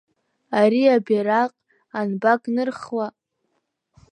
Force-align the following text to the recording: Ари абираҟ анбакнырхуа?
Ари 0.59 0.81
абираҟ 0.95 1.51
анбакнырхуа? 1.99 3.07